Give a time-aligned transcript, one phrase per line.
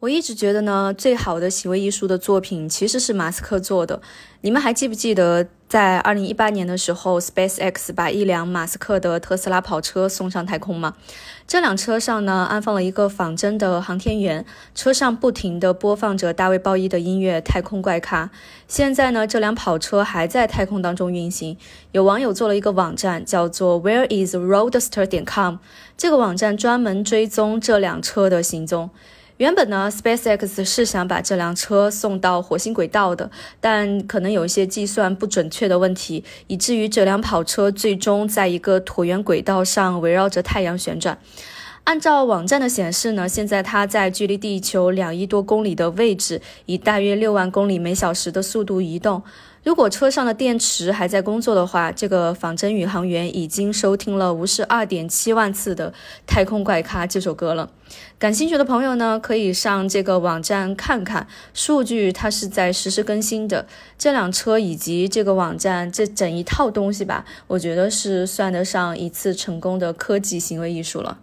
[0.00, 4.00] 我一直觉得呢，最好的行为艺术的作品其实是马斯克做的。
[4.42, 10.94] 你们还记不记得，在二零一八年的时候，SpaceX 把一辆马斯克的特斯拉跑车送上太空吗？
[11.48, 18.26] 这辆车上呢，安放了一个仿真的航天员，车上不停地播放着大卫鲍伊的音乐《太空怪咖》。
[18.68, 21.56] 现在呢，这辆跑车还在太空当中运行。
[21.90, 25.56] 有网友做了一个网站，叫做 WhereIsRoadster 点 com，
[25.96, 28.90] 这个网站专门追踪这辆车的行踪。
[29.38, 41.16] 原本呢，SpaceX 是想把这辆车送到火星轨道的，但可能有一些计算不准确的问题，以至于这辆跑车最终在一个椭圆轨道上围绕着太阳旋转。
[41.88, 49.22] 按照网站的显示呢，现在它在距离地球两亿多公里的位置，以大约六万公里每小时的速度移动。
[49.64, 55.90] 如果车上的电池还在工作的话，这个仿真宇航员已经收听了无视二点七万次的
[56.26, 57.70] 《太空怪咖》这首歌了。
[58.18, 63.66] 感兴趣的朋友呢，可以上这个网站看看数据，它是在实时更新的。
[63.96, 71.20] 这辆车以及这个网站这整一套东西吧，我觉得是算得上一次成功的科技行为艺术了。